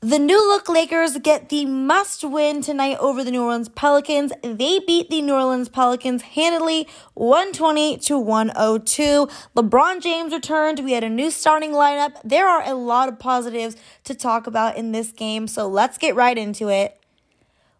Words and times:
The 0.00 0.20
new 0.20 0.38
look 0.38 0.68
Lakers 0.68 1.18
get 1.18 1.48
the 1.48 1.66
must 1.66 2.22
win 2.22 2.62
tonight 2.62 2.98
over 3.00 3.24
the 3.24 3.32
New 3.32 3.42
Orleans 3.42 3.68
Pelicans. 3.68 4.30
They 4.44 4.78
beat 4.78 5.10
the 5.10 5.20
New 5.20 5.34
Orleans 5.34 5.68
Pelicans 5.68 6.22
handily 6.22 6.86
120 7.14 7.96
to 7.96 8.16
102. 8.16 9.28
LeBron 9.56 10.00
James 10.00 10.32
returned. 10.32 10.84
We 10.84 10.92
had 10.92 11.02
a 11.02 11.08
new 11.08 11.32
starting 11.32 11.72
lineup. 11.72 12.12
There 12.22 12.46
are 12.46 12.62
a 12.62 12.74
lot 12.74 13.08
of 13.08 13.18
positives 13.18 13.74
to 14.04 14.14
talk 14.14 14.46
about 14.46 14.76
in 14.76 14.92
this 14.92 15.10
game, 15.10 15.48
so 15.48 15.66
let's 15.66 15.98
get 15.98 16.14
right 16.14 16.38
into 16.38 16.68
it. 16.68 16.96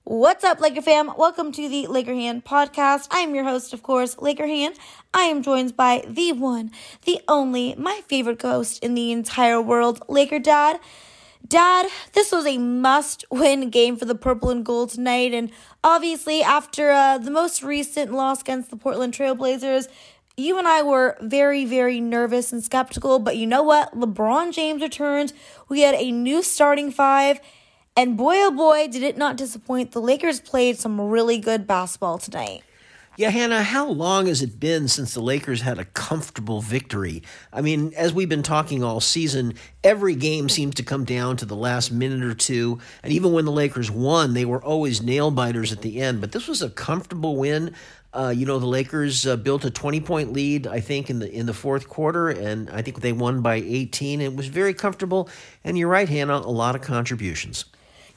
What's 0.02 0.42
up, 0.42 0.58
Laker 0.58 0.82
fam? 0.82 1.12
Welcome 1.16 1.52
to 1.52 1.68
the 1.68 1.86
Laker 1.86 2.14
Hannah 2.14 2.40
podcast. 2.40 3.06
I 3.12 3.20
am 3.20 3.32
your 3.32 3.44
host, 3.44 3.72
of 3.72 3.84
course, 3.84 4.18
Laker 4.18 4.48
Hannah. 4.48 4.74
I 5.14 5.24
am 5.24 5.40
joined 5.40 5.76
by 5.76 6.04
the 6.08 6.32
one, 6.32 6.72
the 7.04 7.20
only, 7.28 7.76
my 7.76 8.00
favorite 8.08 8.40
ghost 8.40 8.82
in 8.82 8.94
the 8.94 9.12
entire 9.12 9.62
world, 9.62 10.02
Laker 10.08 10.40
Dad. 10.40 10.80
Dad, 11.46 11.86
this 12.12 12.32
was 12.32 12.46
a 12.46 12.58
must 12.58 13.24
win 13.30 13.70
game 13.70 13.96
for 13.96 14.04
the 14.04 14.14
purple 14.14 14.50
and 14.50 14.64
gold 14.64 14.90
tonight. 14.90 15.32
And 15.32 15.50
obviously, 15.82 16.42
after 16.42 16.90
uh, 16.90 17.18
the 17.18 17.30
most 17.30 17.62
recent 17.62 18.12
loss 18.12 18.40
against 18.40 18.70
the 18.70 18.76
Portland 18.76 19.14
Trailblazers, 19.14 19.88
you 20.36 20.58
and 20.58 20.68
I 20.68 20.82
were 20.82 21.16
very, 21.20 21.64
very 21.64 22.00
nervous 22.00 22.52
and 22.52 22.62
skeptical. 22.62 23.18
But 23.18 23.36
you 23.36 23.46
know 23.46 23.62
what? 23.62 23.98
LeBron 23.98 24.52
James 24.52 24.82
returned. 24.82 25.32
We 25.68 25.80
had 25.80 25.94
a 25.94 26.10
new 26.10 26.42
starting 26.42 26.90
five. 26.90 27.40
And 27.96 28.16
boy, 28.16 28.34
oh 28.36 28.52
boy, 28.52 28.86
did 28.88 29.02
it 29.02 29.16
not 29.16 29.36
disappoint. 29.36 29.92
The 29.92 30.00
Lakers 30.00 30.40
played 30.40 30.78
some 30.78 31.00
really 31.00 31.38
good 31.38 31.66
basketball 31.66 32.18
tonight. 32.18 32.62
Yeah, 33.18 33.30
Hannah, 33.30 33.64
how 33.64 33.88
long 33.88 34.26
has 34.26 34.42
it 34.42 34.60
been 34.60 34.86
since 34.86 35.12
the 35.12 35.20
Lakers 35.20 35.62
had 35.62 35.80
a 35.80 35.86
comfortable 35.86 36.60
victory? 36.60 37.24
I 37.52 37.62
mean, 37.62 37.92
as 37.96 38.12
we've 38.12 38.28
been 38.28 38.44
talking 38.44 38.84
all 38.84 39.00
season, 39.00 39.54
every 39.82 40.14
game 40.14 40.48
seems 40.48 40.76
to 40.76 40.84
come 40.84 41.04
down 41.04 41.36
to 41.38 41.44
the 41.44 41.56
last 41.56 41.90
minute 41.90 42.22
or 42.22 42.34
two. 42.34 42.78
And 43.02 43.12
even 43.12 43.32
when 43.32 43.44
the 43.44 43.50
Lakers 43.50 43.90
won, 43.90 44.34
they 44.34 44.44
were 44.44 44.62
always 44.62 45.02
nail 45.02 45.32
biters 45.32 45.72
at 45.72 45.82
the 45.82 46.00
end. 46.00 46.20
But 46.20 46.30
this 46.30 46.46
was 46.46 46.62
a 46.62 46.70
comfortable 46.70 47.34
win. 47.34 47.74
Uh, 48.12 48.32
you 48.36 48.46
know, 48.46 48.60
the 48.60 48.66
Lakers 48.66 49.26
uh, 49.26 49.34
built 49.34 49.64
a 49.64 49.70
20 49.72 50.00
point 50.00 50.32
lead, 50.32 50.68
I 50.68 50.78
think, 50.78 51.10
in 51.10 51.18
the 51.18 51.28
in 51.28 51.46
the 51.46 51.52
fourth 51.52 51.88
quarter, 51.88 52.28
and 52.28 52.70
I 52.70 52.82
think 52.82 53.00
they 53.00 53.12
won 53.12 53.42
by 53.42 53.56
18. 53.56 54.20
It 54.20 54.36
was 54.36 54.46
very 54.46 54.74
comfortable. 54.74 55.28
And 55.64 55.76
you're 55.76 55.88
right, 55.88 56.08
Hannah, 56.08 56.36
a 56.36 56.54
lot 56.54 56.76
of 56.76 56.82
contributions. 56.82 57.64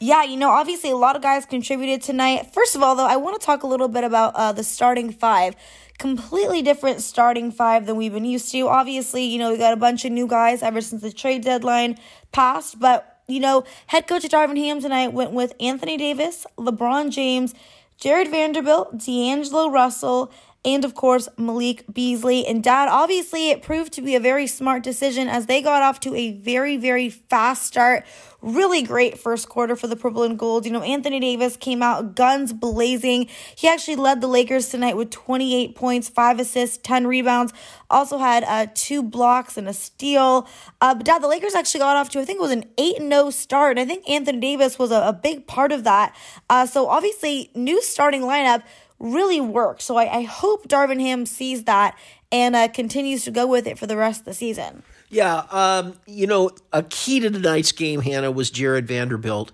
Yeah, 0.04 0.24
you 0.24 0.36
know, 0.36 0.50
obviously 0.50 0.90
a 0.90 0.96
lot 0.96 1.16
of 1.16 1.22
guys 1.22 1.46
contributed 1.46 2.02
tonight. 2.02 2.56
First 2.56 2.76
of 2.76 2.82
all, 2.82 2.96
though, 2.96 3.06
I 3.06 3.18
want 3.18 3.40
to 3.40 3.46
talk 3.46 3.62
a 3.62 3.68
little 3.68 3.88
bit 3.88 4.04
about 4.04 4.36
uh, 4.36 4.52
the 4.52 4.64
starting 4.64 5.12
five. 5.12 5.56
Completely 6.00 6.64
different 6.64 7.02
starting 7.02 7.52
five 7.52 7.86
than 7.86 7.98
we've 7.98 8.12
been 8.12 8.26
used 8.26 8.52
to. 8.54 8.68
Obviously, 8.68 9.26
you 9.26 9.38
know, 9.38 9.52
we 9.52 9.60
got 9.60 9.74
a 9.74 9.78
bunch 9.78 10.04
of 10.04 10.12
new 10.12 10.26
guys 10.26 10.64
ever 10.64 10.82
since 10.82 11.04
the 11.04 11.12
trade 11.12 11.44
deadline 11.44 12.00
passed, 12.32 12.80
but, 12.80 13.20
you 13.28 13.40
know, 13.40 13.64
head 13.86 14.08
coach 14.08 14.24
Darvin 14.24 14.58
Ham 14.58 14.82
tonight 14.82 15.14
went 15.14 15.34
with 15.34 15.54
Anthony 15.60 15.98
Davis, 15.98 16.48
LeBron 16.58 17.12
James, 17.12 17.54
Jarred 18.00 18.28
Vanderbilt, 18.28 18.98
D'Angelo 18.98 19.70
Russell, 19.70 20.32
and 20.64 20.86
of 20.86 20.94
course 20.94 21.28
Malik 21.38 21.86
Beasley 21.92 22.46
and 22.46 22.64
Dad. 22.64 22.88
Obviously, 22.88 23.50
it 23.50 23.62
proved 23.62 23.94
to 23.94 24.02
be 24.02 24.16
a 24.16 24.20
very 24.20 24.48
smart 24.48 24.84
decision 24.84 25.28
as 25.28 25.48
they 25.48 25.62
got 25.62 25.82
off 25.82 26.00
to 26.02 26.16
a 26.16 26.32
very, 26.34 26.78
very 26.78 27.10
fast 27.10 27.64
start. 27.64 28.06
Really 28.42 28.82
great 28.82 29.20
first 29.20 29.50
quarter 29.50 29.76
for 29.76 29.86
the 29.88 29.96
purple 29.96 30.24
and 30.24 30.38
gold. 30.38 30.66
You 30.66 30.72
know, 30.72 30.82
Anthony 30.82 31.20
Davis 31.20 31.56
came 31.58 31.84
out 31.84 32.16
guns 32.16 32.54
blazing. 32.54 33.28
He 33.56 33.68
actually 33.68 33.98
led 33.98 34.20
the 34.20 34.28
Lakers 34.28 34.70
tonight 34.70 34.98
with 34.98 35.12
28 35.12 35.76
points, 35.76 36.10
5 36.10 36.40
assists, 36.40 36.78
10 36.78 37.06
rebounds. 37.06 37.54
Also 37.90 38.18
had 38.18 38.44
uh, 38.44 38.68
two 38.74 39.04
blocks 39.04 39.58
and 39.58 39.68
a 39.68 39.74
steal. 39.74 40.48
Uh, 40.80 40.96
but 40.96 41.06
Dad, 41.06 41.22
the 41.22 41.28
Lakers 41.28 41.54
actually 41.54 41.82
got 41.82 41.96
off 41.98 42.10
to, 42.10 42.20
I 42.20 42.26
think 42.26 42.38
it 42.40 42.42
was 42.42 42.52
an 42.52 42.66
8 42.80 42.98
0 42.98 43.30
start. 43.30 43.78
And 43.78 43.80
I 43.80 43.86
think 43.94 44.10
Anthony 44.10 44.40
Davis 44.40 44.80
was 44.80 44.92
a, 44.92 45.02
a 45.02 45.14
big 45.14 45.46
part 45.46 45.72
of 45.72 45.84
that. 45.84 46.16
Uh, 46.50 46.66
so 46.66 46.88
obviously, 46.88 47.52
new 47.54 47.80
starting 47.84 48.22
lineup 48.22 48.64
really 49.02 49.42
work. 49.42 49.82
So 49.82 49.98
I, 49.98 50.20
I 50.20 50.22
hope 50.24 50.68
Darvin 50.68 51.02
Ham 51.02 51.26
sees 51.26 51.64
that 51.64 51.98
and 52.32 52.56
uh, 52.56 52.68
continues 52.70 53.26
to 53.26 53.32
go 53.32 53.48
with 53.48 53.68
it 53.68 53.78
for 53.78 53.88
the 53.88 53.98
rest 53.98 54.22
of 54.22 54.26
the 54.26 54.34
season. 54.34 54.84
Yeah, 55.10 55.44
um, 55.52 55.96
you 56.08 56.26
know, 56.26 56.52
a 56.72 56.84
key 56.84 57.20
to 57.20 57.30
tonight's 57.30 57.74
game, 57.74 58.02
Hannah, 58.02 58.32
was 58.32 58.50
Jarred 58.50 58.88
Vanderbilt. 58.88 59.52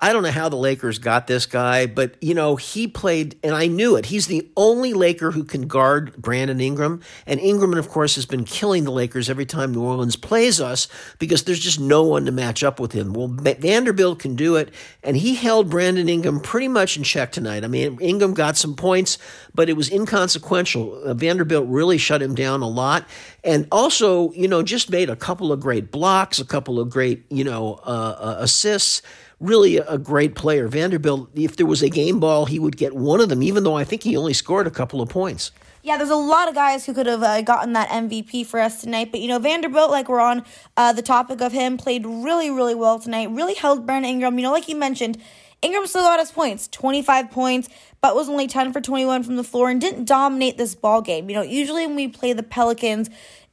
I 0.00 0.12
don't 0.12 0.22
know 0.22 0.30
how 0.30 0.48
the 0.48 0.56
Lakers 0.56 1.00
got 1.00 1.26
this 1.26 1.44
guy, 1.44 1.86
but 1.86 2.14
you 2.22 2.32
know, 2.32 2.54
he 2.54 2.86
played, 2.86 3.36
and 3.42 3.52
I 3.52 3.66
knew 3.66 3.96
it. 3.96 4.06
He's 4.06 4.28
the 4.28 4.48
only 4.56 4.92
Laker 4.92 5.32
who 5.32 5.42
can 5.42 5.66
guard 5.66 6.14
Brandon 6.16 6.60
Ingram. 6.60 7.02
And 7.26 7.40
Ingram, 7.40 7.74
of 7.74 7.88
course, 7.88 8.14
has 8.14 8.24
been 8.24 8.44
killing 8.44 8.84
the 8.84 8.92
Lakers 8.92 9.28
every 9.28 9.46
time 9.46 9.72
New 9.72 9.82
Orleans 9.82 10.14
plays 10.14 10.60
us 10.60 10.86
because 11.18 11.42
there's 11.42 11.58
just 11.58 11.80
no 11.80 12.04
one 12.04 12.26
to 12.26 12.32
match 12.32 12.62
up 12.62 12.78
with 12.78 12.92
him. 12.92 13.12
Well, 13.12 13.26
Vanderbilt 13.26 14.20
can 14.20 14.36
do 14.36 14.54
it, 14.54 14.72
and 15.02 15.16
he 15.16 15.34
held 15.34 15.68
Brandon 15.68 16.08
Ingram 16.08 16.40
pretty 16.40 16.68
much 16.68 16.96
in 16.96 17.02
check 17.02 17.32
tonight. 17.32 17.64
I 17.64 17.66
mean, 17.66 17.98
Ingram 18.00 18.34
got 18.34 18.56
some 18.56 18.76
points, 18.76 19.18
but 19.52 19.68
it 19.68 19.72
was 19.72 19.90
inconsequential. 19.90 21.02
Uh, 21.02 21.14
Vanderbilt 21.14 21.66
really 21.68 21.98
shut 21.98 22.22
him 22.22 22.36
down 22.36 22.62
a 22.62 22.68
lot. 22.68 23.04
And 23.42 23.66
also, 23.72 24.30
you 24.32 24.46
know, 24.46 24.62
just 24.62 24.90
made 24.90 25.10
a 25.10 25.16
couple 25.16 25.50
of 25.50 25.58
great 25.58 25.90
blocks, 25.90 26.38
a 26.38 26.44
couple 26.44 26.78
of 26.78 26.90
great, 26.90 27.24
you 27.30 27.42
know, 27.42 27.80
uh, 27.84 28.16
uh, 28.20 28.36
assists 28.38 29.02
really 29.40 29.76
a 29.76 29.98
great 29.98 30.34
player. 30.34 30.68
Vanderbilt, 30.68 31.30
if 31.34 31.56
there 31.56 31.66
was 31.66 31.82
a 31.82 31.88
game 31.88 32.20
ball, 32.20 32.46
he 32.46 32.58
would 32.58 32.76
get 32.76 32.94
one 32.94 33.20
of 33.20 33.28
them, 33.28 33.42
even 33.42 33.64
though 33.64 33.76
I 33.76 33.84
think 33.84 34.02
he 34.02 34.16
only 34.16 34.34
scored 34.34 34.66
a 34.66 34.70
couple 34.70 35.00
of 35.00 35.08
points. 35.08 35.52
Yeah, 35.82 35.96
there's 35.96 36.10
a 36.10 36.16
lot 36.16 36.48
of 36.48 36.54
guys 36.54 36.84
who 36.84 36.92
could 36.92 37.06
have 37.06 37.22
uh, 37.22 37.40
gotten 37.42 37.72
that 37.74 37.88
MVP 37.88 38.46
for 38.46 38.60
us 38.60 38.80
tonight. 38.80 39.10
But, 39.12 39.20
you 39.20 39.28
know, 39.28 39.38
Vanderbilt, 39.38 39.90
like 39.90 40.08
we're 40.08 40.20
on 40.20 40.44
uh, 40.76 40.92
the 40.92 41.02
topic 41.02 41.40
of 41.40 41.52
him, 41.52 41.76
played 41.76 42.04
really, 42.04 42.50
really 42.50 42.74
well 42.74 42.98
tonight. 42.98 43.30
Really 43.30 43.54
held 43.54 43.86
Brandon 43.86 44.10
Ingram. 44.10 44.36
You 44.38 44.42
know, 44.42 44.52
like 44.52 44.68
you 44.68 44.76
mentioned, 44.76 45.18
Ingram 45.62 45.86
still 45.86 46.02
got 46.02 46.20
his 46.20 46.32
points 46.32 46.68
25 46.68 47.30
points, 47.30 47.68
but 48.00 48.14
was 48.14 48.28
only 48.28 48.48
10 48.48 48.72
for 48.72 48.80
21 48.80 49.22
from 49.22 49.36
the 49.36 49.44
floor 49.44 49.70
and 49.70 49.80
didn't 49.80 50.04
dominate 50.04 50.58
this 50.58 50.74
ball 50.74 51.00
game. 51.00 51.28
You 51.28 51.36
know, 51.36 51.42
usually 51.42 51.86
when 51.86 51.96
we 51.96 52.08
play 52.08 52.32
the 52.32 52.42
Pelicans, 52.42 53.08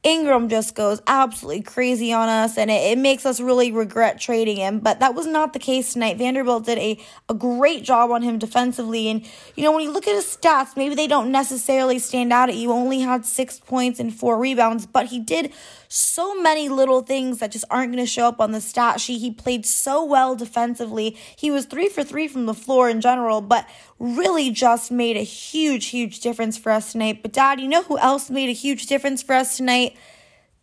Ingram 0.06 0.48
just 0.48 0.76
goes 0.76 1.02
absolutely 1.08 1.62
crazy 1.62 2.12
on 2.12 2.28
us, 2.28 2.56
and 2.56 2.70
it, 2.70 2.92
it, 2.92 2.96
makes 2.96 3.26
us 3.26 3.40
really 3.40 3.72
regret 3.72 4.20
trading 4.20 4.58
him. 4.58 4.78
But 4.78 5.00
that 5.00 5.16
was 5.16 5.26
not 5.26 5.52
the 5.52 5.58
case 5.58 5.94
tonight. 5.94 6.16
Vanderbilt 6.16 6.64
did 6.64 6.78
a, 6.78 7.00
a 7.28 7.34
great 7.34 7.82
job 7.82 8.12
on 8.12 8.22
him 8.22 8.38
defensively. 8.38 9.08
And, 9.08 9.28
you 9.56 9.64
know, 9.64 9.72
when 9.72 9.82
you 9.82 9.90
look 9.90 10.06
at 10.06 10.14
his 10.14 10.24
stats, 10.24 10.76
maybe 10.76 10.94
they 10.94 11.08
don't 11.08 11.32
necessarily 11.32 11.98
stand 11.98 12.32
out 12.32 12.48
at 12.48 12.54
you. 12.54 12.70
Only 12.70 13.00
had 13.00 13.26
six 13.26 13.58
points 13.58 13.98
and 13.98 14.14
four 14.14 14.38
rebounds, 14.38 14.86
but 14.86 15.06
he 15.06 15.18
did 15.18 15.52
so 15.88 16.40
many 16.40 16.68
little 16.68 17.00
things 17.00 17.38
that 17.38 17.50
just 17.50 17.64
aren't 17.70 17.92
going 17.92 18.04
to 18.04 18.10
show 18.10 18.26
up 18.26 18.40
on 18.40 18.52
the 18.52 18.60
stat 18.60 19.00
sheet. 19.00 19.18
He 19.18 19.30
played 19.30 19.66
so 19.66 20.04
well 20.04 20.36
defensively. 20.36 21.16
He 21.36 21.50
was 21.50 21.66
three 21.66 21.88
for 21.88 22.04
three 22.04 22.28
from 22.28 22.46
the 22.46 22.54
floor 22.54 22.88
in 22.88 23.00
general, 23.00 23.40
but 23.40 23.68
really 23.98 24.50
just 24.50 24.90
made 24.90 25.16
a 25.16 25.22
huge, 25.22 25.86
huge 25.86 26.20
difference 26.20 26.58
for 26.58 26.70
us 26.70 26.92
tonight. 26.92 27.22
But, 27.22 27.32
Dad, 27.32 27.60
you 27.60 27.68
know 27.68 27.82
who 27.82 27.98
else 27.98 28.30
made 28.30 28.48
a 28.48 28.52
huge 28.52 28.86
difference 28.86 29.22
for 29.22 29.34
us 29.34 29.56
tonight? 29.56 29.95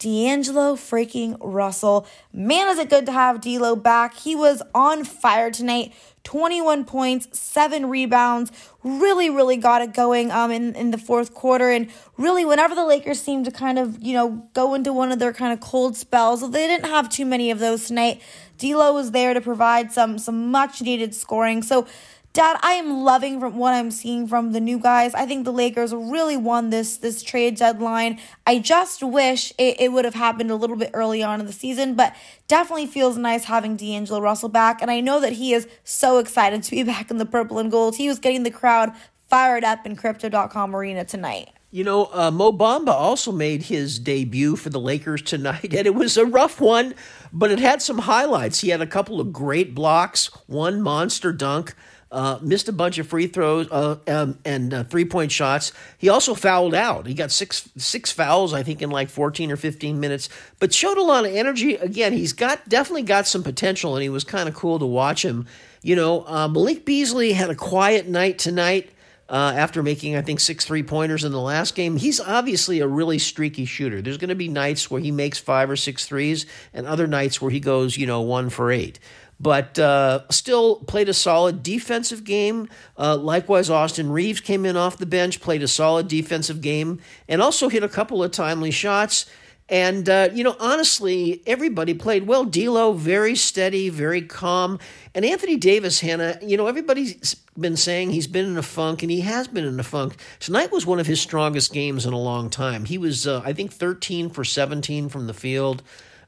D'Angelo 0.04 0.76
freaking 0.76 1.38
Russell. 1.40 2.06
Man, 2.34 2.68
is 2.68 2.78
it 2.78 2.90
good 2.90 3.06
to 3.06 3.14
have 3.14 3.40
D'Lo 3.40 3.74
back. 3.74 4.16
He 4.16 4.36
was 4.36 4.62
on 4.76 5.06
fire 5.06 5.50
tonight. 5.50 5.94
21 6.26 6.84
points, 6.84 7.28
seven 7.38 7.88
rebounds, 7.90 8.52
really, 8.84 9.30
really 9.30 9.56
got 9.56 9.82
it 9.82 9.94
going 9.94 10.30
um 10.30 10.52
in, 10.52 10.76
in 10.76 10.92
the 10.92 10.98
fourth 10.98 11.34
quarter. 11.34 11.70
And 11.70 11.90
really, 12.18 12.44
whenever 12.44 12.76
the 12.76 12.86
Lakers 12.86 13.22
seemed 13.22 13.46
to 13.46 13.52
kind 13.52 13.80
of, 13.80 14.02
you 14.02 14.14
know, 14.14 14.50
go 14.54 14.74
into 14.74 14.92
one 14.92 15.14
of 15.14 15.20
their 15.20 15.34
kind 15.34 15.54
of 15.54 15.62
cold 15.62 15.96
spells, 15.96 16.42
they 16.52 16.68
didn't 16.68 16.90
have 16.90 17.08
too 17.08 17.26
many 17.26 17.50
of 17.50 17.60
those 17.60 17.88
tonight. 17.88 18.22
D'Lo 18.58 18.94
was 18.94 19.12
there 19.12 19.34
to 19.34 19.40
provide 19.40 19.94
some 19.94 20.18
some 20.18 20.52
much 20.52 20.82
needed 20.82 21.16
scoring. 21.16 21.62
So 21.64 21.88
Dad, 22.34 22.58
I 22.64 22.72
am 22.74 23.04
loving 23.04 23.40
from 23.40 23.58
what 23.58 23.76
I'm 23.76 23.92
seeing 23.92 24.26
from 24.26 24.54
the 24.54 24.60
new 24.60 24.80
guys. 24.80 25.14
I 25.14 25.28
think 25.28 25.46
the 25.46 25.54
Lakers 25.54 25.94
really 25.94 26.36
won 26.36 26.72
this 26.72 26.98
this 26.98 27.22
trade 27.22 27.58
deadline. 27.58 28.20
I 28.48 28.58
just 28.58 29.04
wish 29.04 29.54
it, 29.60 29.80
it 29.80 29.92
would 29.92 30.04
have 30.04 30.16
happened 30.16 30.50
a 30.50 30.56
little 30.56 30.76
bit 30.76 30.90
early 30.96 31.22
on 31.22 31.40
in 31.40 31.46
the 31.46 31.54
season, 31.54 31.94
but 31.94 32.16
definitely 32.48 32.88
feels 32.88 33.20
nice 33.20 33.44
having 33.44 33.76
D'Angelo 33.76 34.20
Russell 34.20 34.50
back. 34.50 34.82
And 34.82 34.90
I 34.90 35.00
know 35.00 35.20
that 35.20 35.34
he 35.34 35.54
is 35.54 35.68
so 35.84 36.18
excited 36.18 36.64
to 36.64 36.72
be 36.72 36.82
back 36.94 37.12
in 37.12 37.20
the 37.20 37.26
purple 37.28 37.60
and 37.60 37.70
gold. 37.70 37.98
He 37.98 38.08
was 38.08 38.18
getting 38.18 38.42
the 38.42 38.50
crowd 38.50 38.94
fired 39.30 39.64
up 39.64 39.86
in 39.86 39.96
crypto.com 39.96 40.76
arena 40.76 41.06
tonight. 41.06 41.52
You 41.70 41.84
know, 41.84 42.10
uh, 42.14 42.32
Mo 42.32 42.52
Bamba 42.52 42.90
also 42.90 43.32
made 43.32 43.64
his 43.64 44.00
debut 44.00 44.56
for 44.56 44.70
the 44.72 44.80
Lakers 44.80 45.22
tonight, 45.22 45.72
and 45.76 45.86
it 45.86 45.94
was 45.94 46.18
a 46.18 46.26
rough 46.26 46.60
one, 46.60 46.96
but 47.32 47.52
it 47.52 47.60
had 47.60 47.84
some 47.84 48.00
highlights. 48.00 48.62
He 48.62 48.70
had 48.70 48.82
a 48.82 48.88
couple 48.88 49.22
of 49.22 49.32
great 49.32 49.76
blocks, 49.76 50.32
one 50.48 50.82
monster 50.82 51.32
dunk. 51.32 51.76
Uh, 52.14 52.38
missed 52.44 52.70
a 52.70 52.72
bunch 52.72 53.00
of 53.00 53.08
free 53.08 53.26
throws 53.26 53.68
uh, 53.72 53.98
um, 54.08 54.38
and 54.46 54.72
uh, 54.72 54.84
three 54.84 55.04
point 55.04 55.32
shots. 55.32 55.72
He 55.98 56.10
also 56.10 56.36
fouled 56.36 56.76
out. 56.76 57.08
He 57.08 57.16
got 57.16 57.32
six 57.32 57.68
six 57.76 58.12
fouls, 58.12 58.54
I 58.54 58.62
think, 58.62 58.84
in 58.84 58.92
like 58.92 59.10
fourteen 59.10 59.52
or 59.52 59.58
fifteen 59.58 60.00
minutes. 60.00 60.30
But 60.60 60.72
showed 60.72 61.00
a 61.00 61.02
lot 61.02 61.26
of 61.26 61.34
energy. 61.34 61.74
Again, 61.74 62.14
he's 62.14 62.32
got 62.34 62.70
definitely 62.70 63.02
got 63.02 63.26
some 63.26 63.42
potential, 63.42 63.96
and 63.96 64.04
he 64.04 64.10
was 64.10 64.24
kind 64.24 64.48
of 64.48 64.54
cool 64.54 64.78
to 64.78 64.86
watch 64.86 65.26
him. 65.26 65.48
You 65.82 65.96
know, 65.96 66.24
uh, 66.28 66.48
Malik 66.48 66.86
Beasley 66.86 67.34
had 67.34 67.50
a 67.50 67.56
quiet 67.56 68.08
night 68.08 68.38
tonight. 68.38 68.92
Uh, 69.30 69.54
after 69.56 69.82
making, 69.82 70.16
I 70.16 70.22
think, 70.22 70.40
six 70.40 70.66
three 70.66 70.84
pointers 70.84 71.24
in 71.24 71.32
the 71.32 71.42
last 71.42 71.74
game. 71.76 71.98
He's 71.98 72.20
obviously 72.20 72.82
a 72.82 72.88
really 72.88 73.18
streaky 73.18 73.66
shooter. 73.66 74.02
There's 74.02 74.18
going 74.18 74.30
to 74.30 74.36
be 74.36 74.50
nights 74.50 74.92
where 74.92 75.02
he 75.02 75.12
makes 75.12 75.40
five 75.40 75.72
or 75.72 75.78
six 75.78 76.06
threes, 76.06 76.46
and 76.74 76.86
other 76.86 77.08
nights 77.08 77.42
where 77.42 77.50
he 77.50 77.60
goes, 77.60 77.98
you 77.98 78.06
know, 78.06 78.22
one 78.22 78.50
for 78.52 78.70
eight. 78.70 79.00
But 79.44 79.78
uh, 79.78 80.22
still 80.30 80.78
played 80.78 81.10
a 81.10 81.14
solid 81.14 81.64
defensive 81.64 82.24
game. 82.24 82.70
Uh, 82.98 83.18
likewise, 83.18 83.70
Austin 83.70 84.10
Reaves 84.10 84.40
came 84.40 84.66
in 84.66 84.78
off 84.78 84.98
the 84.98 85.06
bench, 85.06 85.42
played 85.42 85.62
a 85.62 85.68
solid 85.68 86.08
defensive 86.08 86.62
game, 86.62 87.02
and 87.28 87.42
also 87.42 87.68
hit 87.68 87.84
a 87.84 87.90
couple 87.90 88.24
of 88.24 88.32
timely 88.32 88.72
shots. 88.72 89.26
And, 89.68 90.08
uh, 90.08 90.30
you 90.34 90.46
know, 90.46 90.56
honestly, 90.62 91.42
everybody 91.46 91.94
played 91.94 92.26
well. 92.26 92.46
D'Lo, 92.46 92.94
very 92.94 93.36
steady, 93.36 93.90
very 93.90 94.22
calm. 94.22 94.80
And 95.14 95.26
Anthony 95.26 95.58
Davis, 95.58 96.00
Hannah, 96.00 96.38
you 96.42 96.56
know, 96.56 96.68
everybody's 96.68 97.34
been 97.60 97.76
saying 97.76 98.12
he's 98.12 98.28
been 98.28 98.46
in 98.46 98.58
a 98.58 98.64
funk, 98.64 99.04
and 99.04 99.12
he 99.12 99.22
has 99.22 99.50
been 99.50 99.66
in 99.66 99.78
a 99.78 99.84
funk. 99.84 100.16
Tonight 100.40 100.72
was 100.72 100.86
one 100.86 101.00
of 101.00 101.08
his 101.08 101.20
strongest 101.20 101.74
games 101.74 102.06
in 102.06 102.14
a 102.14 102.20
long 102.20 102.50
time. 102.50 102.86
He 102.86 102.98
was, 102.98 103.28
uh, 103.28 103.42
I 103.44 103.52
think, 103.52 103.74
13 103.74 104.30
for 104.30 104.46
17 104.46 105.10
from 105.10 105.28
the 105.28 105.34
field 105.34 105.84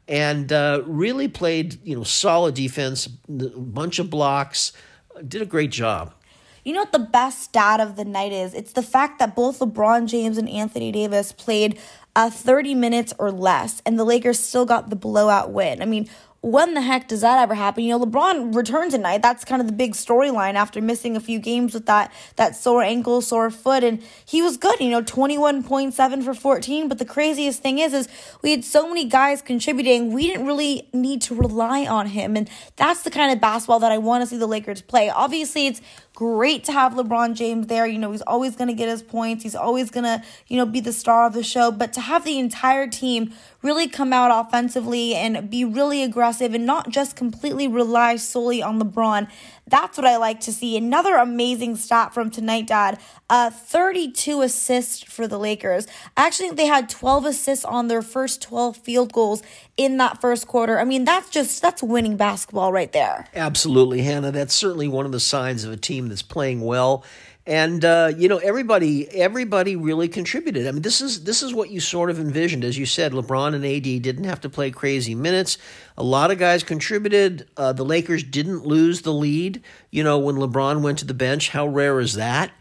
and 0.07 0.51
uh, 0.51 0.81
really 0.85 1.27
played, 1.27 1.79
you 1.85 1.95
know, 1.95 2.03
solid 2.03 2.55
defense, 2.55 3.07
a 3.07 3.49
bunch 3.49 3.99
of 3.99 4.09
blocks, 4.09 4.71
did 5.27 5.41
a 5.41 5.45
great 5.45 5.71
job. 5.71 6.13
You 6.63 6.73
know 6.73 6.79
what 6.79 6.91
the 6.91 6.99
best 6.99 7.43
stat 7.43 7.79
of 7.79 7.95
the 7.95 8.05
night 8.05 8.31
is? 8.31 8.53
It's 8.53 8.73
the 8.73 8.81
fact 8.81 9.19
that 9.19 9.35
both 9.35 9.59
LeBron 9.59 10.07
James 10.07 10.37
and 10.37 10.49
Anthony 10.49 10.91
Davis 10.91 11.31
played 11.31 11.79
uh, 12.15 12.29
30 12.29 12.73
minutes 12.73 13.13
or 13.19 13.31
less, 13.31 13.81
and 13.85 13.99
the 13.99 14.03
Lakers 14.03 14.39
still 14.39 14.65
got 14.65 14.89
the 14.89 14.95
blowout 14.95 15.51
win. 15.51 15.81
I 15.81 15.85
mean, 15.85 16.09
when 16.45 16.75
the 16.75 16.81
heck 16.81 17.07
does 17.07 17.21
that 17.21 17.39
ever 17.39 17.55
happen? 17.55 17.83
You 17.83 17.97
know, 17.97 18.05
LeBron 18.05 18.55
returned 18.55 18.91
tonight. 18.91 19.23
That's 19.23 19.43
kind 19.43 19.61
of 19.61 19.67
the 19.67 19.73
big 19.73 19.93
storyline 19.93 20.53
after 20.53 20.79
missing 20.79 21.15
a 21.15 21.19
few 21.19 21.39
games 21.39 21.73
with 21.73 21.87
that 21.87 22.13
that 22.35 22.55
sore 22.55 22.83
ankle, 22.83 23.21
sore 23.21 23.49
foot, 23.49 23.83
and 23.83 24.03
he 24.25 24.43
was 24.43 24.55
good. 24.55 24.79
You 24.79 24.91
know, 24.91 25.01
twenty 25.01 25.39
one 25.39 25.63
point 25.63 25.95
seven 25.95 26.21
for 26.21 26.35
fourteen. 26.35 26.87
But 26.87 26.99
the 26.99 27.05
craziest 27.05 27.63
thing 27.63 27.79
is, 27.79 27.93
is 27.93 28.07
we 28.43 28.51
had 28.51 28.63
so 28.63 28.87
many 28.87 29.05
guys 29.05 29.41
contributing. 29.41 30.13
We 30.13 30.27
didn't 30.27 30.45
really 30.45 30.87
need 30.93 31.23
to 31.23 31.35
rely 31.35 31.87
on 31.87 32.05
him, 32.07 32.35
and 32.35 32.47
that's 32.75 33.01
the 33.01 33.09
kind 33.09 33.33
of 33.33 33.41
basketball 33.41 33.79
that 33.79 33.91
I 33.91 33.97
want 33.97 34.21
to 34.21 34.27
see 34.27 34.37
the 34.37 34.47
Lakers 34.47 34.83
play. 34.83 35.09
Obviously, 35.09 35.65
it's 35.65 35.81
great 36.15 36.63
to 36.63 36.71
have 36.71 36.93
LeBron 36.93 37.35
James 37.35 37.67
there. 37.67 37.85
You 37.85 37.99
know, 37.99 38.11
he's 38.11 38.21
always 38.21 38.55
going 38.55 38.69
to 38.69 38.73
get 38.73 38.89
his 38.89 39.03
points. 39.03 39.43
He's 39.43 39.55
always 39.55 39.91
going 39.91 40.05
to, 40.05 40.23
you 40.47 40.57
know, 40.57 40.65
be 40.65 40.79
the 40.79 40.93
star 40.93 41.27
of 41.27 41.33
the 41.33 41.43
show. 41.43 41.71
But 41.71 41.93
to 41.93 42.01
have 42.01 42.23
the 42.23 42.39
entire 42.39 42.87
team 42.87 43.33
really 43.65 43.87
come 43.87 44.13
out 44.13 44.45
offensively 44.45 45.15
and 45.15 45.49
be 45.49 45.65
really 45.65 46.03
aggressive 46.03 46.53
and 46.53 46.65
not 46.65 46.89
just 46.89 47.15
completely 47.15 47.67
rely 47.67 48.15
solely 48.15 48.61
on 48.61 48.79
LeBron. 48.79 49.27
That's 49.67 49.97
what 49.97 50.05
I 50.05 50.17
like 50.17 50.39
to 50.41 50.53
see. 50.53 50.77
Another 50.77 51.15
amazing 51.15 51.75
stat 51.75 52.13
from 52.13 52.29
tonight, 52.29 52.67
Dad. 52.67 52.99
Uh, 53.27 53.49
32 53.49 54.43
assists 54.43 55.03
for 55.03 55.27
the 55.27 55.39
Lakers. 55.39 55.87
Actually 56.15 56.51
they 56.51 56.67
had 56.67 56.87
12 56.87 57.25
assists 57.25 57.65
on 57.65 57.87
their 57.87 58.03
first 58.03 58.39
12 58.43 58.77
field 58.77 59.11
goals 59.11 59.41
in 59.77 59.97
that 59.97 60.21
first 60.21 60.47
quarter. 60.47 60.79
I 60.79 60.85
mean, 60.85 61.03
that's 61.03 61.31
just 61.31 61.59
that's 61.61 61.81
winning 61.81 62.17
basketball 62.17 62.71
right 62.71 62.91
there. 62.91 63.27
Absolutely, 63.35 64.03
Hannah. 64.03 64.31
That's 64.31 64.53
certainly 64.53 64.87
one 64.87 65.07
of 65.07 65.11
the 65.11 65.19
signs 65.19 65.63
of 65.63 65.71
a 65.71 65.77
team 65.77 66.04
that's 66.09 66.21
playing 66.21 66.61
well 66.61 67.03
and 67.47 67.85
uh, 67.85 68.11
you 68.17 68.27
know 68.27 68.37
everybody 68.37 69.07
everybody 69.09 69.75
really 69.75 70.07
contributed. 70.07 70.67
I 70.67 70.71
mean, 70.71 70.81
this 70.81 71.01
is 71.01 71.23
this 71.23 71.43
is 71.43 71.53
what 71.53 71.69
you 71.69 71.79
sort 71.79 72.09
of 72.09 72.19
envisioned, 72.19 72.63
as 72.63 72.77
you 72.77 72.85
said. 72.85 73.11
LeBron 73.11 73.53
and 73.53 73.65
AD 73.65 74.01
didn't 74.01 74.23
have 74.23 74.41
to 74.41 74.49
play 74.49 74.71
crazy 74.71 75.13
minutes. 75.13 75.57
A 75.97 76.03
lot 76.03 76.31
of 76.31 76.39
guys 76.39 76.63
contributed. 76.63 77.47
Uh, 77.55 77.71
the 77.73 77.85
Lakers 77.85 78.23
didn't 78.23 78.65
lose 78.65 79.01
the 79.01 79.13
lead. 79.13 79.61
You 79.91 80.03
know, 80.03 80.17
when 80.17 80.35
LeBron 80.35 80.81
went 80.81 80.99
to 80.99 81.05
the 81.05 81.13
bench, 81.13 81.49
how 81.49 81.67
rare 81.67 81.99
is 81.99 82.15
that? 82.15 82.51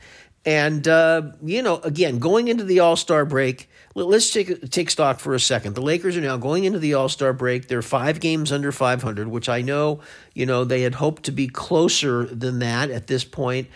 And 0.44 0.86
uh, 0.86 1.32
you 1.42 1.62
know, 1.62 1.78
again, 1.78 2.18
going 2.18 2.48
into 2.48 2.64
the 2.64 2.80
All 2.80 2.96
Star 2.96 3.24
break, 3.24 3.70
let's 3.94 4.30
take 4.30 4.70
take 4.70 4.90
stock 4.90 5.20
for 5.20 5.34
a 5.34 5.40
second. 5.40 5.74
The 5.74 5.82
Lakers 5.82 6.16
are 6.16 6.20
now 6.20 6.36
going 6.36 6.64
into 6.64 6.78
the 6.78 6.94
All 6.94 7.08
Star 7.08 7.32
break. 7.32 7.68
They're 7.68 7.82
five 7.82 8.20
games 8.20 8.50
under 8.52 8.72
500, 8.72 9.28
which 9.28 9.48
I 9.48 9.62
know, 9.62 10.00
you 10.34 10.46
know, 10.46 10.64
they 10.64 10.82
had 10.82 10.96
hoped 10.96 11.24
to 11.24 11.32
be 11.32 11.46
closer 11.48 12.24
than 12.24 12.58
that 12.58 12.90
at 12.90 13.06
this 13.06 13.24
point. 13.24 13.68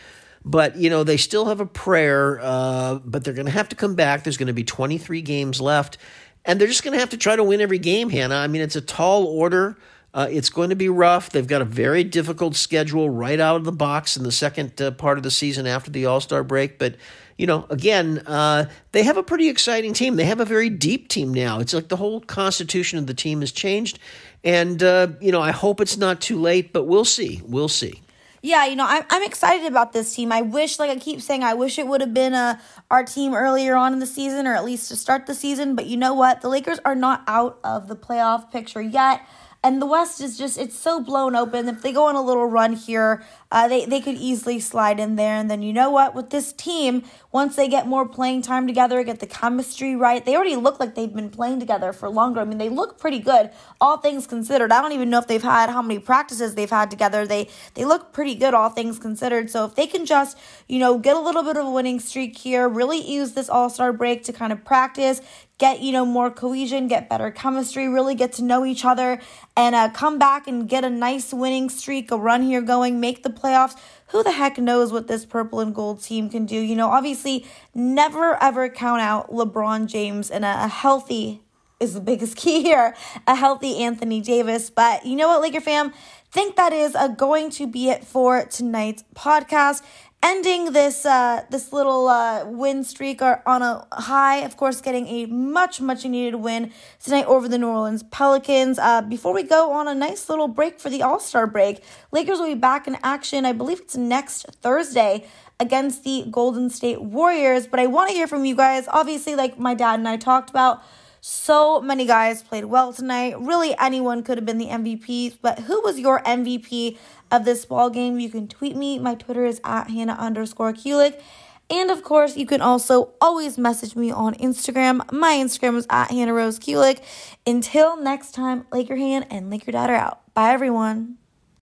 But, 0.44 0.76
you 0.76 0.88
know, 0.88 1.04
they 1.04 1.16
still 1.16 1.46
have 1.46 1.60
a 1.60 1.66
prayer, 1.66 2.40
uh, 2.40 3.00
but 3.04 3.24
they're 3.24 3.34
going 3.34 3.46
to 3.46 3.52
have 3.52 3.68
to 3.70 3.76
come 3.76 3.94
back. 3.94 4.24
There's 4.24 4.36
going 4.36 4.46
to 4.46 4.52
be 4.52 4.64
23 4.64 5.20
games 5.20 5.60
left, 5.60 5.98
and 6.44 6.60
they're 6.60 6.68
just 6.68 6.82
going 6.82 6.94
to 6.94 7.00
have 7.00 7.10
to 7.10 7.16
try 7.16 7.36
to 7.36 7.44
win 7.44 7.60
every 7.60 7.78
game, 7.78 8.08
Hannah. 8.08 8.36
I 8.36 8.46
mean, 8.46 8.62
it's 8.62 8.76
a 8.76 8.80
tall 8.80 9.24
order. 9.26 9.76
Uh, 10.14 10.26
it's 10.30 10.48
going 10.48 10.70
to 10.70 10.76
be 10.76 10.88
rough. 10.88 11.30
They've 11.30 11.46
got 11.46 11.60
a 11.60 11.66
very 11.66 12.02
difficult 12.02 12.56
schedule 12.56 13.10
right 13.10 13.38
out 13.38 13.56
of 13.56 13.64
the 13.64 13.72
box 13.72 14.16
in 14.16 14.22
the 14.22 14.32
second 14.32 14.80
uh, 14.80 14.90
part 14.92 15.18
of 15.18 15.22
the 15.22 15.30
season 15.30 15.66
after 15.66 15.90
the 15.90 16.06
All 16.06 16.20
Star 16.20 16.42
break. 16.42 16.78
But, 16.78 16.94
you 17.38 17.46
know, 17.46 17.66
again, 17.70 18.18
uh, 18.26 18.66
they 18.92 19.04
have 19.04 19.16
a 19.16 19.22
pretty 19.22 19.48
exciting 19.48 19.94
team. 19.94 20.16
They 20.16 20.24
have 20.24 20.40
a 20.40 20.44
very 20.44 20.68
deep 20.68 21.08
team 21.08 21.32
now. 21.32 21.60
It's 21.60 21.72
like 21.72 21.88
the 21.88 21.96
whole 21.96 22.20
constitution 22.20 22.98
of 22.98 23.06
the 23.06 23.14
team 23.14 23.40
has 23.40 23.52
changed. 23.52 23.98
And, 24.44 24.82
uh, 24.82 25.08
you 25.20 25.32
know, 25.32 25.40
I 25.40 25.52
hope 25.52 25.80
it's 25.80 25.96
not 25.96 26.20
too 26.20 26.40
late, 26.40 26.72
but 26.72 26.84
we'll 26.84 27.06
see. 27.06 27.40
We'll 27.46 27.68
see 27.68 28.02
yeah, 28.42 28.66
you 28.66 28.76
know, 28.76 28.86
I'm 28.86 29.04
I'm 29.10 29.22
excited 29.24 29.66
about 29.66 29.92
this 29.92 30.14
team. 30.14 30.30
I 30.30 30.42
wish, 30.42 30.78
like 30.78 30.90
I 30.90 30.96
keep 30.96 31.20
saying, 31.20 31.42
I 31.42 31.54
wish 31.54 31.78
it 31.78 31.86
would 31.86 32.00
have 32.00 32.14
been 32.14 32.34
a 32.34 32.36
uh, 32.36 32.56
our 32.90 33.04
team 33.04 33.34
earlier 33.34 33.74
on 33.74 33.92
in 33.92 33.98
the 33.98 34.06
season, 34.06 34.46
or 34.46 34.54
at 34.54 34.64
least 34.64 34.88
to 34.88 34.96
start 34.96 35.26
the 35.26 35.34
season. 35.34 35.74
But 35.74 35.86
you 35.86 35.96
know 35.96 36.14
what? 36.14 36.40
The 36.40 36.48
Lakers 36.48 36.78
are 36.84 36.94
not 36.94 37.24
out 37.26 37.58
of 37.64 37.88
the 37.88 37.96
playoff 37.96 38.50
picture 38.50 38.80
yet. 38.80 39.26
And 39.64 39.82
the 39.82 39.86
West 39.86 40.20
is 40.20 40.38
just, 40.38 40.56
it's 40.56 40.78
so 40.78 41.00
blown 41.00 41.34
open. 41.34 41.68
If 41.68 41.82
they 41.82 41.92
go 41.92 42.06
on 42.06 42.14
a 42.14 42.22
little 42.22 42.46
run 42.46 42.74
here, 42.74 43.24
uh, 43.50 43.66
they, 43.66 43.86
they 43.86 44.00
could 44.00 44.14
easily 44.14 44.60
slide 44.60 45.00
in 45.00 45.16
there. 45.16 45.34
And 45.34 45.50
then 45.50 45.62
you 45.62 45.72
know 45.72 45.90
what? 45.90 46.14
With 46.14 46.30
this 46.30 46.52
team, 46.52 47.02
once 47.32 47.56
they 47.56 47.68
get 47.68 47.86
more 47.86 48.06
playing 48.06 48.42
time 48.42 48.68
together, 48.68 49.02
get 49.02 49.18
the 49.18 49.26
chemistry 49.26 49.96
right, 49.96 50.24
they 50.24 50.36
already 50.36 50.54
look 50.54 50.78
like 50.78 50.94
they've 50.94 51.12
been 51.12 51.28
playing 51.28 51.58
together 51.58 51.92
for 51.92 52.08
longer. 52.08 52.40
I 52.40 52.44
mean, 52.44 52.58
they 52.58 52.68
look 52.68 52.98
pretty 52.98 53.18
good, 53.18 53.50
all 53.80 53.96
things 53.96 54.28
considered. 54.28 54.70
I 54.70 54.80
don't 54.80 54.92
even 54.92 55.10
know 55.10 55.18
if 55.18 55.26
they've 55.26 55.42
had 55.42 55.70
how 55.70 55.82
many 55.82 55.98
practices 55.98 56.54
they've 56.54 56.70
had 56.70 56.90
together. 56.90 57.26
They 57.26 57.48
they 57.74 57.84
look 57.84 58.12
pretty 58.12 58.36
good, 58.36 58.54
all 58.54 58.70
things 58.70 58.98
considered. 58.98 59.50
So 59.50 59.64
if 59.64 59.74
they 59.74 59.86
can 59.86 60.06
just, 60.06 60.38
you 60.68 60.78
know, 60.78 60.98
get 60.98 61.16
a 61.16 61.20
little 61.20 61.42
bit 61.42 61.56
of 61.56 61.66
a 61.66 61.70
winning 61.70 62.00
streak 62.00 62.36
here, 62.38 62.68
really 62.68 63.00
use 63.00 63.32
this 63.32 63.48
All 63.48 63.70
Star 63.70 63.92
break 63.92 64.22
to 64.24 64.32
kind 64.32 64.52
of 64.52 64.64
practice, 64.64 65.20
get 65.58 65.80
you 65.80 65.92
know 65.92 66.06
more 66.06 66.30
cohesion 66.30 66.88
get 66.88 67.08
better 67.08 67.30
chemistry 67.30 67.88
really 67.88 68.14
get 68.14 68.32
to 68.32 68.42
know 68.42 68.64
each 68.64 68.84
other 68.84 69.20
and 69.56 69.74
uh, 69.74 69.90
come 69.90 70.18
back 70.18 70.46
and 70.46 70.68
get 70.68 70.84
a 70.84 70.90
nice 70.90 71.34
winning 71.34 71.68
streak 71.68 72.10
a 72.10 72.16
run 72.16 72.42
here 72.42 72.62
going 72.62 73.00
make 73.00 73.22
the 73.22 73.30
playoffs. 73.30 73.76
Who 74.08 74.22
the 74.22 74.32
heck 74.32 74.56
knows 74.58 74.92
what 74.92 75.06
this 75.08 75.26
purple 75.26 75.60
and 75.60 75.74
gold 75.74 76.02
team 76.02 76.30
can 76.30 76.46
do? 76.46 76.56
You 76.56 76.76
know 76.76 76.88
obviously 76.88 77.44
never 77.74 78.42
ever 78.42 78.68
count 78.68 79.02
out 79.02 79.30
lebron 79.30 79.86
james 79.86 80.30
and 80.30 80.44
a, 80.44 80.64
a 80.64 80.68
healthy 80.68 81.42
is 81.80 81.94
the 81.94 82.00
biggest 82.00 82.36
key 82.42 82.62
here 82.62 82.94
a 83.26 83.34
healthy 83.34 83.78
anthony 83.78 84.20
davis. 84.20 84.70
But 84.70 85.04
you 85.04 85.16
know 85.16 85.28
what 85.28 85.42
laker 85.42 85.60
fam? 85.60 85.92
Think 86.30 86.56
that 86.56 86.74
is 86.74 86.94
uh, 86.94 87.08
going 87.08 87.50
to 87.52 87.66
be 87.66 87.88
it 87.88 88.04
for 88.04 88.44
tonight's 88.44 89.02
podcast 89.14 89.82
ending 90.22 90.72
this 90.72 91.06
uh, 91.06 91.44
this 91.50 91.72
little 91.72 92.08
uh, 92.08 92.44
win 92.44 92.84
streak 92.84 93.22
are 93.22 93.42
on 93.46 93.62
a 93.62 93.86
high. 93.92 94.38
Of 94.38 94.56
course, 94.56 94.80
getting 94.80 95.06
a 95.06 95.26
much 95.26 95.80
much 95.80 96.04
needed 96.04 96.36
win 96.36 96.72
tonight 97.02 97.26
over 97.26 97.48
the 97.48 97.58
New 97.58 97.68
Orleans 97.68 98.02
Pelicans. 98.02 98.78
Uh, 98.78 99.02
before 99.02 99.32
we 99.32 99.42
go 99.42 99.72
on 99.72 99.88
a 99.88 99.94
nice 99.94 100.28
little 100.28 100.48
break 100.48 100.80
for 100.80 100.90
the 100.90 101.02
All 101.02 101.20
Star 101.20 101.46
break, 101.46 101.82
Lakers 102.12 102.38
will 102.38 102.46
be 102.46 102.54
back 102.54 102.86
in 102.86 102.96
action. 103.02 103.44
I 103.44 103.52
believe 103.52 103.80
it's 103.80 103.96
next 103.96 104.46
Thursday 104.60 105.26
against 105.60 106.04
the 106.04 106.26
Golden 106.30 106.70
State 106.70 107.02
Warriors. 107.02 107.66
But 107.66 107.80
I 107.80 107.86
want 107.86 108.10
to 108.10 108.14
hear 108.14 108.26
from 108.26 108.44
you 108.44 108.54
guys. 108.54 108.88
Obviously, 108.88 109.34
like 109.34 109.58
my 109.58 109.74
dad 109.74 109.98
and 109.98 110.08
I 110.08 110.16
talked 110.16 110.50
about. 110.50 110.82
So 111.30 111.78
many 111.82 112.06
guys 112.06 112.42
played 112.42 112.64
well 112.64 112.90
tonight. 112.90 113.38
Really, 113.38 113.76
anyone 113.78 114.22
could 114.22 114.38
have 114.38 114.46
been 114.46 114.56
the 114.56 114.68
MVP. 114.68 115.36
But 115.42 115.58
who 115.58 115.82
was 115.82 115.98
your 115.98 116.22
MVP 116.22 116.96
of 117.30 117.44
this 117.44 117.66
ball 117.66 117.90
game? 117.90 118.18
You 118.18 118.30
can 118.30 118.48
tweet 118.48 118.74
me. 118.74 118.98
My 118.98 119.14
Twitter 119.14 119.44
is 119.44 119.60
at 119.62 119.90
Hannah 119.90 120.14
underscore 120.14 120.72
Kulik. 120.72 121.20
And 121.68 121.90
of 121.90 122.02
course, 122.02 122.38
you 122.38 122.46
can 122.46 122.62
also 122.62 123.12
always 123.20 123.58
message 123.58 123.94
me 123.94 124.10
on 124.10 124.36
Instagram. 124.36 125.02
My 125.12 125.34
Instagram 125.34 125.76
is 125.76 125.86
at 125.90 126.10
Hannah 126.10 126.32
Rose 126.32 126.58
Kulik. 126.58 127.00
Until 127.46 128.00
next 128.00 128.32
time, 128.32 128.66
Laker 128.72 128.96
Hannah 128.96 129.26
and 129.30 129.50
Laker 129.50 129.72
Dad 129.72 129.90
are 129.90 129.96
out. 129.96 130.22
Bye, 130.32 130.52
everyone. 130.54 131.18